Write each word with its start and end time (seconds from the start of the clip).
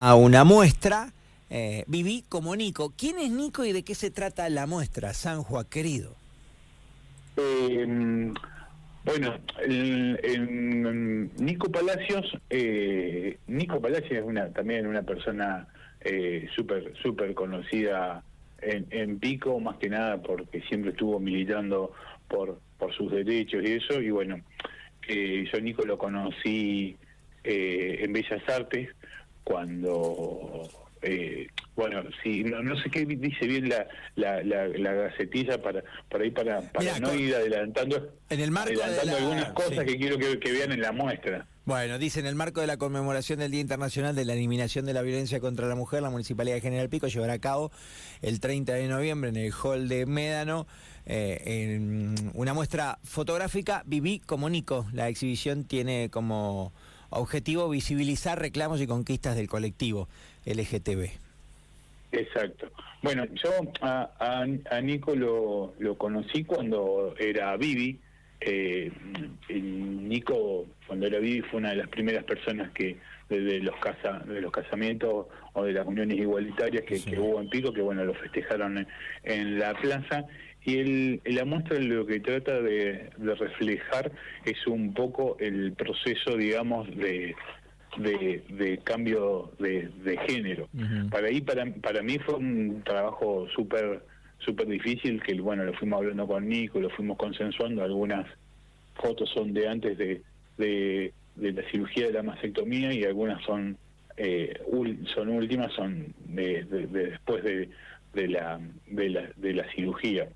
a 0.00 0.14
una 0.14 0.44
muestra. 0.44 1.12
Eh, 1.48 1.84
viví 1.86 2.24
como 2.28 2.56
Nico. 2.56 2.92
¿Quién 2.96 3.18
es 3.18 3.30
Nico 3.30 3.64
y 3.64 3.72
de 3.72 3.82
qué 3.82 3.94
se 3.94 4.10
trata 4.10 4.48
la 4.48 4.66
muestra, 4.66 5.14
San 5.14 5.42
Juan 5.42 5.64
querido? 5.70 6.14
Eh, 7.36 8.32
bueno, 9.04 9.38
el, 9.64 11.30
Nico 11.38 11.70
Palacios, 11.70 12.36
eh, 12.50 13.38
Nico 13.46 13.80
Palacios 13.80 14.12
es 14.12 14.24
una 14.24 14.52
también 14.52 14.86
una 14.86 15.02
persona 15.02 15.68
eh, 16.00 16.48
súper 16.56 16.92
super 17.02 17.32
conocida 17.34 18.24
en, 18.60 18.86
en, 18.90 19.18
Pico, 19.20 19.60
más 19.60 19.76
que 19.76 19.88
nada 19.88 20.20
porque 20.20 20.62
siempre 20.62 20.90
estuvo 20.90 21.20
militando 21.20 21.92
por, 22.26 22.58
por 22.78 22.92
sus 22.94 23.12
derechos 23.12 23.62
y 23.64 23.72
eso, 23.72 24.00
y 24.00 24.10
bueno, 24.10 24.40
eh, 25.06 25.44
yo 25.52 25.60
Nico 25.60 25.84
lo 25.84 25.98
conocí 25.98 26.96
en 27.44 28.12
Bellas 28.12 28.42
Artes 28.48 28.88
cuando 29.46 30.68
eh, 31.02 31.46
bueno, 31.76 32.02
sí, 32.22 32.42
no, 32.42 32.76
sé 32.82 32.90
qué 32.90 33.04
dice 33.04 33.46
bien 33.46 33.68
la, 33.68 33.86
la, 34.16 34.42
la, 34.42 34.92
gacetilla 34.92 35.62
para, 35.62 35.84
para 36.10 36.26
ir 36.26 36.34
para, 36.34 36.60
para 36.72 36.98
no 36.98 37.14
ir 37.14 37.32
adelantando, 37.34 38.12
en 38.28 38.40
el 38.40 38.50
marco 38.50 38.82
adelantando 38.82 39.16
algunas 39.16 39.52
cosas 39.52 39.84
que 39.84 39.96
quiero 39.96 40.18
que, 40.18 40.52
vean 40.52 40.72
en 40.72 40.80
la 40.80 40.90
muestra. 40.90 41.46
Bueno, 41.64 41.98
dice 41.98 42.20
en 42.20 42.26
el 42.26 42.34
marco 42.34 42.60
de 42.60 42.66
la 42.66 42.76
conmemoración 42.76 43.38
del 43.38 43.52
Día 43.52 43.60
Internacional 43.60 44.16
de 44.16 44.24
la 44.24 44.32
Eliminación 44.32 44.84
de 44.84 44.94
la 44.94 45.02
Violencia 45.02 45.38
contra 45.38 45.68
la 45.68 45.76
Mujer, 45.76 46.02
la 46.02 46.10
Municipalidad 46.10 46.56
de 46.56 46.60
General 46.60 46.88
Pico 46.88 47.06
llevará 47.06 47.34
a 47.34 47.40
cabo 47.40 47.70
el 48.22 48.40
30 48.40 48.72
de 48.72 48.88
noviembre 48.88 49.30
en 49.30 49.36
el 49.36 49.52
Hall 49.52 49.88
de 49.88 50.06
Médano 50.06 50.66
eh, 51.04 51.42
en 51.44 52.32
una 52.34 52.52
muestra 52.52 52.98
fotográfica 53.04 53.82
Viví 53.86 54.20
como 54.20 54.48
Nico. 54.48 54.86
La 54.92 55.08
exhibición 55.08 55.64
tiene 55.64 56.08
como 56.10 56.72
objetivo 57.16 57.68
visibilizar 57.68 58.38
reclamos 58.38 58.80
y 58.80 58.86
conquistas 58.86 59.36
del 59.36 59.48
colectivo 59.48 60.08
LGTB. 60.44 61.10
Exacto. 62.12 62.70
Bueno, 63.02 63.24
yo 63.34 63.50
a, 63.82 64.10
a, 64.18 64.80
Nico 64.80 65.14
lo, 65.14 65.74
lo, 65.78 65.98
conocí 65.98 66.44
cuando 66.44 67.14
era 67.18 67.56
Vivi. 67.56 67.98
Eh, 68.48 68.92
Nico, 69.50 70.66
cuando 70.86 71.06
era 71.06 71.18
Vivi, 71.18 71.40
fue 71.42 71.58
una 71.58 71.70
de 71.70 71.76
las 71.76 71.88
primeras 71.88 72.22
personas 72.22 72.70
que 72.70 72.96
de, 73.28 73.58
los 73.58 73.74
casa, 73.78 74.20
de 74.24 74.40
los 74.40 74.52
casamientos 74.52 75.26
o 75.52 75.64
de 75.64 75.72
las 75.72 75.84
uniones 75.84 76.16
igualitarias 76.16 76.84
que, 76.84 77.18
hubo 77.18 77.40
en 77.40 77.48
Pico, 77.48 77.72
que 77.72 77.82
bueno, 77.82 78.04
lo 78.04 78.14
festejaron 78.14 78.86
en 79.24 79.58
la 79.58 79.74
plaza. 79.74 80.26
Y 80.64 80.78
el, 80.78 81.20
la 81.24 81.44
muestra 81.44 81.78
lo 81.80 82.06
que 82.06 82.20
trata 82.20 82.60
de, 82.60 83.10
reflejar 83.18 84.12
es 84.44 84.64
un 84.68 84.94
poco 84.94 85.36
el 85.40 85.72
proceso, 85.72 86.36
digamos, 86.36 86.88
de, 86.96 87.34
de, 87.98 88.78
cambio 88.84 89.50
de, 89.58 90.18
género. 90.28 90.68
Para 91.10 91.26
ahí, 91.26 91.40
para, 91.40 91.66
para 91.66 92.00
mí 92.02 92.18
fue 92.20 92.36
un 92.36 92.82
trabajo 92.84 93.48
súper 93.56 94.02
súper 94.38 94.66
difícil, 94.66 95.22
que 95.22 95.34
bueno, 95.40 95.64
lo 95.64 95.72
fuimos 95.74 95.98
hablando 95.98 96.26
con 96.26 96.48
Nico, 96.48 96.80
lo 96.80 96.90
fuimos 96.90 97.16
consensuando, 97.16 97.82
algunas 97.82 98.26
fotos 98.94 99.30
son 99.30 99.52
de 99.52 99.68
antes 99.68 99.98
de, 99.98 100.22
de, 100.56 101.12
la 101.36 101.62
cirugía 101.70 102.06
de 102.06 102.12
la 102.12 102.22
mastectomía 102.22 102.92
y 102.92 103.04
algunas 103.04 103.42
son 103.44 103.76
eh, 104.16 104.58
son 105.14 105.28
últimas, 105.28 105.72
son 105.74 106.14
de, 106.26 106.64
después 106.64 107.44
de, 107.44 107.68
de, 108.14 108.28
la, 108.28 108.58
de, 108.86 109.10
la, 109.10 109.30
de 109.36 109.52
la 109.52 109.70
cirugía. 109.72 110.28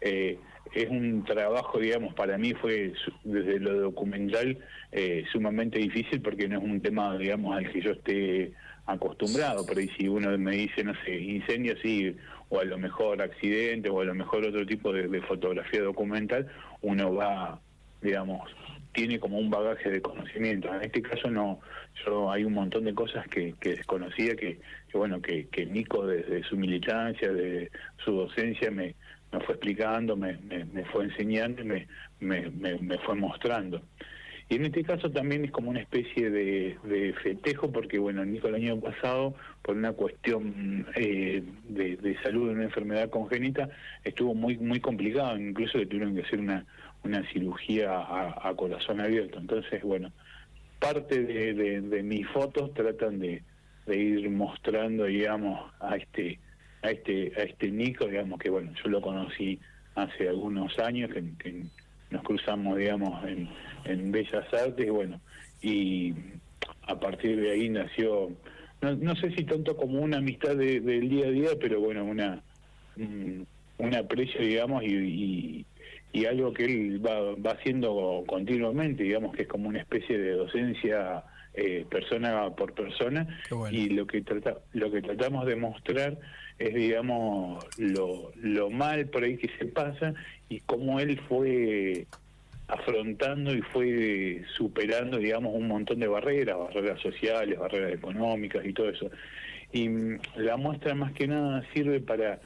Eh, 0.00 0.38
es 0.74 0.88
un 0.88 1.24
trabajo, 1.24 1.78
digamos, 1.78 2.14
para 2.14 2.38
mí 2.38 2.54
fue 2.54 2.92
desde 3.24 3.58
lo 3.58 3.80
documental 3.80 4.58
eh, 4.92 5.24
sumamente 5.32 5.78
difícil 5.78 6.20
porque 6.20 6.48
no 6.48 6.58
es 6.58 6.64
un 6.64 6.80
tema, 6.80 7.16
digamos, 7.18 7.56
al 7.56 7.70
que 7.70 7.80
yo 7.80 7.92
esté 7.92 8.52
acostumbrado. 8.86 9.66
Ahí 9.76 9.88
si 9.96 10.08
uno 10.08 10.36
me 10.38 10.52
dice, 10.52 10.84
no 10.84 10.94
sé, 11.04 11.18
incendio, 11.18 11.76
sí, 11.82 12.16
o 12.48 12.60
a 12.60 12.64
lo 12.64 12.78
mejor 12.78 13.22
accidente, 13.22 13.90
o 13.90 14.00
a 14.00 14.04
lo 14.04 14.14
mejor 14.14 14.44
otro 14.44 14.64
tipo 14.66 14.92
de, 14.92 15.20
fotografía 15.22 15.82
documental, 15.82 16.48
uno 16.82 17.14
va, 17.14 17.60
digamos, 18.02 18.50
tiene 18.92 19.20
como 19.20 19.38
un 19.38 19.50
bagaje 19.50 19.90
de 19.90 20.02
conocimiento. 20.02 20.72
En 20.74 20.82
este 20.82 21.02
caso 21.02 21.30
no, 21.30 21.60
yo 22.04 22.30
hay 22.30 22.44
un 22.44 22.54
montón 22.54 22.84
de 22.84 22.94
cosas 22.94 23.26
que, 23.28 23.54
desconocía 23.60 24.34
que, 24.34 24.58
que 24.90 24.98
bueno, 24.98 25.20
que, 25.20 25.46
que 25.48 25.66
Nico 25.66 26.06
desde 26.06 26.42
su 26.44 26.56
militancia, 26.56 27.32
de 27.32 27.70
su 28.04 28.12
docencia 28.12 28.70
me 28.70 28.94
me 29.32 29.40
fue 29.40 29.54
explicando, 29.54 30.16
me, 30.16 30.36
fue 30.92 31.04
enseñando 31.04 31.62
y 31.62 31.64
me, 31.64 31.86
me, 32.50 32.98
fue 32.98 33.14
mostrando. 33.14 33.82
Y 34.48 34.56
en 34.56 34.66
este 34.66 34.82
caso 34.82 35.10
también 35.10 35.44
es 35.44 35.52
como 35.52 35.70
una 35.70 35.80
especie 35.80 36.28
de, 36.28 36.76
de 36.82 37.12
festejo, 37.22 37.70
porque 37.70 37.98
bueno, 38.00 38.24
Nico 38.24 38.48
el 38.48 38.56
año 38.56 38.80
pasado, 38.80 39.34
por 39.62 39.76
una 39.76 39.92
cuestión 39.92 40.86
eh, 40.96 41.44
de, 41.68 42.16
salud 42.24 42.48
de 42.48 42.54
una 42.54 42.64
enfermedad 42.64 43.10
congénita, 43.10 43.68
estuvo 44.02 44.34
muy 44.34 44.58
muy 44.58 44.80
complicado, 44.80 45.38
incluso 45.38 45.78
le 45.78 45.86
tuvieron 45.86 46.16
que 46.16 46.22
hacer 46.22 46.40
una, 46.40 46.66
una 47.04 47.22
cirugía 47.30 47.92
a, 47.92 48.52
corazón 48.56 49.00
abierto. 49.00 49.38
Entonces, 49.38 49.82
bueno, 49.84 50.10
parte 50.80 51.22
de, 51.22 51.80
de 51.80 52.02
mis 52.02 52.26
fotos 52.28 52.74
tratan 52.74 53.20
de, 53.20 53.44
de 53.86 53.96
ir 53.96 54.30
mostrando, 54.30 55.04
digamos, 55.04 55.70
a 55.80 55.96
este 55.96 56.40
a 56.82 56.90
este 56.90 57.32
a 57.36 57.42
este 57.42 57.70
Nico, 57.70 58.06
digamos 58.06 58.38
que 58.38 58.50
bueno, 58.50 58.72
yo 58.82 58.90
lo 58.90 59.00
conocí 59.00 59.58
hace 59.94 60.28
algunos 60.28 60.78
años 60.78 61.10
que, 61.12 61.64
nos 62.10 62.22
cruzamos, 62.24 62.76
digamos, 62.76 63.24
en, 63.24 63.48
en 63.84 64.10
Bellas 64.10 64.52
Artes, 64.52 64.84
y 64.84 64.90
bueno, 64.90 65.20
y 65.62 66.12
a 66.82 66.98
partir 66.98 67.40
de 67.40 67.52
ahí 67.52 67.68
nació, 67.68 68.30
no, 68.80 68.96
no 68.96 69.14
sé 69.14 69.30
si 69.36 69.44
tanto 69.44 69.76
como 69.76 70.00
una 70.00 70.16
amistad 70.16 70.56
del 70.56 71.08
día 71.08 71.26
a 71.26 71.30
día, 71.30 71.50
pero 71.60 71.80
bueno, 71.80 72.04
una 72.04 72.42
un, 72.96 73.94
aprecio, 73.94 74.40
digamos, 74.40 74.82
y, 74.82 75.64
y, 76.12 76.24
algo 76.24 76.52
que 76.52 76.64
él 76.64 77.04
va, 77.04 77.34
va 77.36 77.52
haciendo 77.52 78.24
continuamente, 78.26 79.04
digamos, 79.04 79.34
que 79.34 79.42
es 79.42 79.48
como 79.48 79.68
una 79.68 79.78
especie 79.78 80.18
de 80.18 80.32
docencia 80.32 81.22
eh, 81.54 81.84
persona 81.90 82.48
por 82.50 82.72
persona, 82.74 83.26
y 83.70 83.90
lo 83.90 84.06
que 84.06 84.22
trata, 84.22 84.58
lo 84.72 84.90
que 84.90 85.02
tratamos 85.02 85.46
de 85.46 85.56
mostrar 85.56 86.18
es, 86.58 86.74
digamos, 86.74 87.64
lo, 87.78 88.32
lo 88.36 88.70
mal 88.70 89.06
por 89.06 89.24
ahí 89.24 89.36
que 89.36 89.50
se 89.58 89.66
pasa 89.66 90.14
y 90.48 90.60
cómo 90.60 91.00
él 91.00 91.20
fue 91.28 92.06
afrontando 92.68 93.54
y 93.54 93.62
fue 93.62 94.44
superando, 94.56 95.18
digamos, 95.18 95.54
un 95.54 95.66
montón 95.66 96.00
de 96.00 96.06
barreras, 96.06 96.56
barreras 96.56 97.00
sociales, 97.00 97.58
barreras 97.58 97.92
económicas 97.92 98.64
y 98.64 98.72
todo 98.72 98.90
eso. 98.90 99.10
Y 99.72 99.88
mm, 99.88 100.18
la 100.36 100.56
muestra 100.56 100.94
más 100.94 101.12
que 101.12 101.26
nada 101.26 101.64
sirve 101.74 102.00
para, 102.00 102.38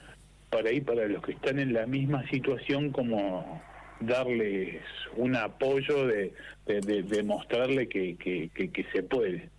para 0.50 0.72
ir 0.72 0.84
para 0.84 1.06
los 1.06 1.22
que 1.22 1.32
están 1.32 1.59
en 1.59 1.72
la 1.72 1.87
misma 1.87 2.26
situación 2.31 2.91
como 2.91 3.62
darles 4.00 4.82
un 5.16 5.37
apoyo 5.37 6.06
de, 6.06 6.32
de, 6.66 7.22
mostrarle 7.22 7.88
que, 7.88 8.16
que, 8.16 8.87
se 8.93 9.03
puede. 9.03 9.50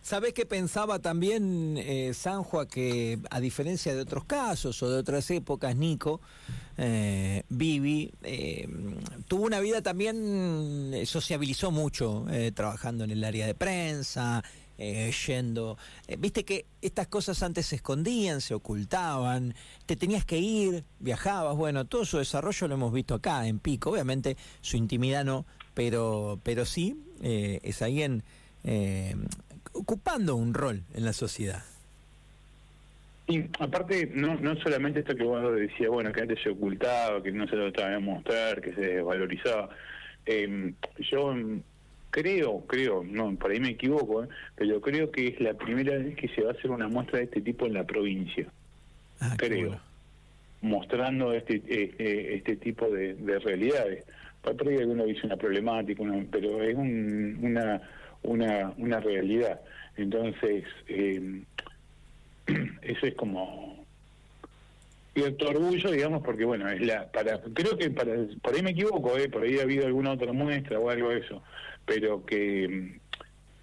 ¿Sabés 0.00 0.32
que 0.32 0.46
pensaba 0.46 1.00
también, 1.00 1.76
eh, 1.76 2.14
Sanjua, 2.14 2.68
que 2.68 3.18
a 3.30 3.40
diferencia 3.40 3.94
de 3.94 4.00
otros 4.00 4.24
casos 4.24 4.82
o 4.82 4.90
de 4.90 4.98
otras 4.98 5.30
épocas, 5.30 5.74
Nico, 5.76 6.20
eh, 6.80 7.42
Vivi, 7.48 8.12
eh, 8.22 8.68
tuvo 9.26 9.44
una 9.44 9.58
vida 9.58 9.82
también, 9.82 10.92
eh, 10.94 11.04
sociabilizó 11.06 11.72
mucho, 11.72 12.24
trabajando 12.54 13.04
en 13.04 13.10
el 13.10 13.24
área 13.24 13.46
de 13.46 13.54
prensa, 13.54 14.44
yendo. 14.78 15.76
Viste 16.18 16.44
que 16.44 16.66
estas 16.80 17.08
cosas 17.08 17.42
antes 17.42 17.66
se 17.66 17.76
escondían, 17.76 18.40
se 18.40 18.54
ocultaban, 18.54 19.54
te 19.86 19.96
tenías 19.96 20.24
que 20.24 20.38
ir, 20.38 20.84
viajabas, 21.00 21.56
bueno, 21.56 21.84
todo 21.84 22.04
su 22.04 22.18
desarrollo 22.18 22.68
lo 22.68 22.74
hemos 22.74 22.92
visto 22.92 23.14
acá 23.14 23.46
en 23.46 23.58
Pico, 23.58 23.90
obviamente 23.90 24.36
su 24.60 24.76
intimidad 24.76 25.24
no, 25.24 25.44
pero, 25.74 26.38
pero 26.44 26.64
sí, 26.64 26.96
es 27.20 27.82
alguien 27.82 28.22
ocupando 29.72 30.36
un 30.36 30.54
rol 30.54 30.84
en 30.94 31.04
la 31.04 31.12
sociedad. 31.12 31.64
Y 33.26 33.44
aparte, 33.60 34.10
no, 34.14 34.36
no 34.36 34.56
solamente 34.62 35.00
esto 35.00 35.14
que 35.14 35.22
vos 35.22 35.54
decías, 35.54 35.90
bueno, 35.90 36.10
que 36.12 36.22
antes 36.22 36.42
se 36.42 36.48
ocultaba, 36.48 37.22
que 37.22 37.30
no 37.30 37.46
se 37.46 37.56
lo 37.56 37.70
trataba 37.72 37.94
de 37.94 37.98
mostrar, 38.00 38.60
que 38.62 38.74
se 38.74 38.80
desvalorizaba. 38.80 39.68
Yo 41.10 41.34
creo, 42.10 42.60
creo, 42.66 43.04
no, 43.04 43.34
por 43.36 43.50
ahí 43.50 43.60
me 43.60 43.70
equivoco, 43.70 44.24
¿eh? 44.24 44.28
pero 44.56 44.80
creo 44.80 45.10
que 45.10 45.28
es 45.28 45.40
la 45.40 45.54
primera 45.54 45.96
vez 45.96 46.16
que 46.16 46.28
se 46.28 46.42
va 46.42 46.50
a 46.50 46.54
hacer 46.54 46.70
una 46.70 46.88
muestra 46.88 47.18
de 47.18 47.24
este 47.24 47.40
tipo 47.40 47.66
en 47.66 47.74
la 47.74 47.84
provincia. 47.84 48.46
Ah, 49.20 49.34
creo. 49.36 49.80
Mostrando 50.60 51.32
este, 51.32 51.62
este, 51.66 52.34
este 52.36 52.56
tipo 52.56 52.88
de, 52.88 53.16
realidades. 53.38 54.04
Por 54.42 54.68
ahí 54.68 54.78
alguno 54.78 55.04
dice 55.04 55.26
una 55.26 55.36
problemática, 55.36 56.02
pero 56.30 56.62
es 56.62 56.74
una 56.74 57.82
una, 58.22 58.72
una 58.76 59.00
realidad. 59.00 59.60
Entonces, 59.96 60.64
eh, 60.88 61.42
eso 62.82 63.06
es 63.06 63.14
como 63.14 63.84
cierto 65.14 65.48
orgullo, 65.48 65.90
digamos, 65.90 66.22
porque 66.22 66.44
bueno, 66.44 66.68
es 66.68 66.80
la 66.80 67.10
para 67.10 67.40
creo 67.42 67.76
que 67.76 67.90
para 67.90 68.12
por 68.40 68.54
ahí 68.54 68.62
me 68.62 68.70
equivoco, 68.70 69.16
eh, 69.16 69.28
por 69.28 69.42
ahí 69.42 69.58
ha 69.58 69.62
habido 69.62 69.86
alguna 69.86 70.12
otra 70.12 70.32
muestra 70.32 70.78
o 70.78 70.90
algo 70.90 71.10
de 71.10 71.18
eso, 71.18 71.42
pero 71.88 72.24
que 72.24 73.00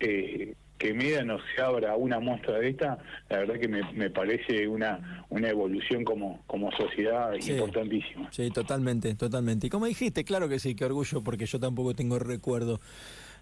eh, 0.02 0.56
que 0.78 1.24
no 1.24 1.38
se 1.40 1.62
abra 1.62 1.96
una 1.96 2.20
muestra 2.20 2.60
de 2.60 2.70
esta, 2.70 2.98
la 3.30 3.40
verdad 3.40 3.56
que 3.60 3.68
me, 3.68 4.10
parece 4.10 4.68
una, 4.68 5.26
una 5.30 5.50
evolución 5.50 6.04
como, 6.04 6.44
como 6.48 6.70
sociedad 6.74 7.34
importantísima. 7.34 8.30
Sí, 8.32 8.50
totalmente, 8.52 9.16
totalmente. 9.16 9.68
Y 9.68 9.70
como 9.70 9.86
dijiste, 9.86 10.26
claro 10.26 10.50
que 10.50 10.60
sí, 10.60 10.76
qué 10.76 10.86
orgullo, 10.86 11.22
porque 11.22 11.46
yo 11.46 11.60
tampoco 11.60 11.96
tengo 11.96 12.20
recuerdo 12.20 12.82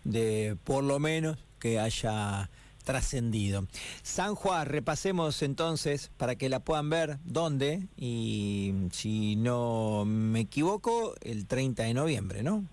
de, 0.04 0.56
por 0.64 0.84
lo 0.84 1.00
menos, 1.00 1.38
que 1.60 1.80
haya 1.80 2.50
trascendido. 2.84 3.66
San 4.04 4.36
Juan, 4.36 4.68
repasemos 4.68 5.42
entonces 5.42 6.12
para 6.18 6.36
que 6.36 6.50
la 6.50 6.60
puedan 6.60 6.90
ver 6.90 7.18
dónde 7.24 7.88
y 7.98 8.74
si 8.92 9.38
no 9.38 10.04
me 10.06 10.42
equivoco, 10.42 11.16
el 11.22 11.48
30 11.48 11.84
de 11.84 11.94
noviembre, 11.94 12.44
¿no? 12.44 12.66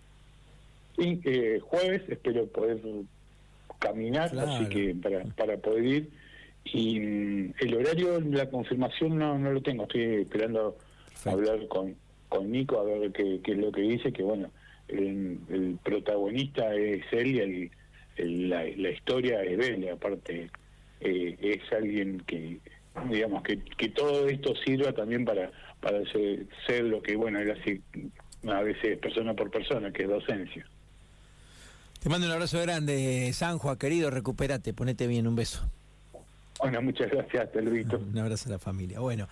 Eh, 1.01 1.61
jueves, 1.63 2.03
espero 2.09 2.47
poder 2.47 2.79
caminar, 3.79 4.31
así 4.39 4.69
que 4.69 4.95
para, 4.95 5.25
para 5.25 5.57
poder 5.57 5.85
ir. 5.85 6.11
Y 6.65 7.01
mm, 7.01 7.55
el 7.59 7.75
horario, 7.75 8.21
la 8.21 8.51
confirmación 8.51 9.19
no, 9.19 9.39
no 9.39 9.53
lo 9.53 9.63
tengo, 9.63 9.85
estoy 9.85 10.03
esperando 10.23 10.77
hablar 11.25 11.67
con, 11.69 11.97
con 12.29 12.51
Nico 12.51 12.79
a 12.79 12.85
ver 12.85 13.13
qué, 13.13 13.41
qué, 13.43 13.53
es 13.53 13.59
lo 13.59 13.73
que 13.73 13.81
dice, 13.81 14.13
que 14.13 14.23
bueno, 14.23 14.51
el, 14.89 15.79
protagonista 15.83 16.75
es 16.75 17.03
él 17.13 17.37
y 17.37 17.41
el, 18.17 18.51
la, 18.51 18.65
la, 18.65 18.91
historia 18.91 19.43
es 19.43 19.69
él, 19.69 19.89
aparte 19.89 20.51
eh, 21.01 21.37
es 21.41 21.73
alguien 21.73 22.21
que, 22.27 22.59
digamos, 23.09 23.43
que, 23.43 23.59
que 23.59 23.89
todo 23.89 24.29
esto 24.29 24.55
sirva 24.57 24.93
también 24.93 25.25
para, 25.25 25.51
para 25.81 26.05
ser, 26.13 26.47
ser 26.67 26.85
lo 26.85 27.01
que, 27.01 27.17
bueno, 27.17 27.41
él 27.41 27.51
hace 27.53 27.81
a 28.47 28.63
veces 28.63 28.99
persona 28.99 29.35
por 29.35 29.51
persona, 29.51 29.93
que 29.93 30.03
es 30.03 30.09
docencia. 30.09 30.67
Te 32.01 32.09
mando 32.09 32.27
un 32.27 32.33
abrazo 32.33 32.59
grande, 32.61 33.31
Sanjua, 33.35 33.79
querido, 33.79 34.11
recupérate, 34.11 34.73
ponete 34.73 35.07
bien, 35.07 35.27
un 35.27 35.37
beso. 35.37 35.71
Bueno, 36.59 36.81
muchas 36.83 37.11
gracias, 37.11 37.55
Luis. 37.63 37.87
Un 37.93 38.19
abrazo 38.19 38.49
a 38.49 38.53
la 38.53 38.59
familia. 38.59 39.01
Bueno. 39.01 39.29